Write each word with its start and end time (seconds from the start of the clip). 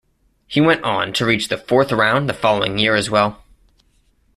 He 0.47 0.59
went 0.59 0.83
on 0.83 1.13
to 1.13 1.27
reach 1.27 1.47
the 1.49 1.59
fourth 1.59 1.91
round 1.91 2.27
the 2.27 2.33
following 2.33 2.79
year 2.79 2.95
as 2.95 3.11
well. 3.11 3.43